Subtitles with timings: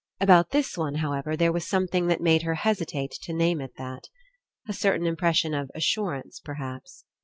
[0.19, 4.05] About this one, however, there was something that made her hesitate to name It that.
[4.67, 7.05] A certain impression of assurance, perhaps.